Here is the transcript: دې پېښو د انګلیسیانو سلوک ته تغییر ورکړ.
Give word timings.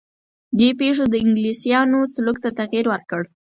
دې 0.59 0.69
پېښو 0.79 1.03
د 1.09 1.15
انګلیسیانو 1.23 1.99
سلوک 2.13 2.37
ته 2.43 2.49
تغییر 2.59 2.85
ورکړ. 2.89 3.21